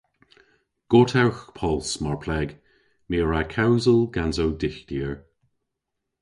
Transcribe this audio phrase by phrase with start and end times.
[0.91, 2.49] Gortewgh pols mar pleg.
[3.09, 5.13] My a wra kewsel gans ow dyghtyer.